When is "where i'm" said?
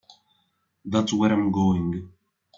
1.13-1.51